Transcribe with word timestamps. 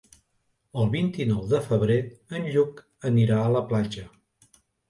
El 0.83 0.87
vint-i-nou 0.95 1.43
de 1.51 1.59
febrer 1.67 1.99
en 2.39 2.49
Lluc 2.57 2.83
anirà 3.13 3.39
a 3.43 3.55
la 3.61 3.65
platja. 3.73 4.09